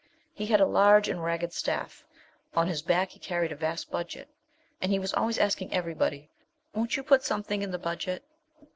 He 0.33 0.47
had 0.47 0.59
a 0.59 0.65
large 0.65 1.07
and 1.07 1.23
ragged 1.23 1.53
staff; 1.53 2.03
on 2.55 2.65
his 2.65 2.81
back 2.81 3.11
he 3.11 3.19
carried 3.19 3.51
a 3.51 3.55
vast 3.55 3.91
Budget, 3.91 4.27
and 4.81 4.91
he 4.91 4.97
was 4.97 5.13
always 5.13 5.37
asking 5.37 5.71
everybody, 5.71 6.31
'Won't 6.73 6.97
you 6.97 7.03
put 7.03 7.23
something 7.23 7.61
in 7.61 7.69
the 7.69 7.77
Budget?' 7.77 8.23